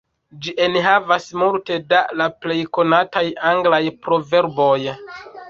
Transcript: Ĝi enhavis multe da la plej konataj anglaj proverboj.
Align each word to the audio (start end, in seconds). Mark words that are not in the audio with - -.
Ĝi 0.45 0.53
enhavis 0.67 1.27
multe 1.41 1.77
da 1.93 1.99
la 2.21 2.27
plej 2.47 2.57
konataj 2.79 3.25
anglaj 3.53 3.83
proverboj. 4.09 4.75